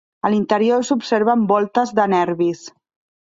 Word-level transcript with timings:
A 0.27 0.29
l'interior 0.33 0.85
s'observen 0.87 1.45
voltes 1.53 1.93
de 2.01 2.09
nervis. 2.15 2.65